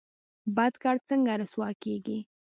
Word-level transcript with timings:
بد 0.55 0.73
کار 0.83 0.97
څنګه 1.09 1.33
رسوا 1.41 1.69
کیږي؟ 1.83 2.17